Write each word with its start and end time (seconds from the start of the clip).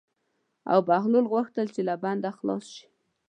او 0.71 0.79
بهلول 0.87 1.25
غوښتل 1.33 1.67
چې 1.75 1.81
له 1.87 1.95
بنده 2.03 2.29
خلاص 2.37 2.65
شي. 2.75 2.85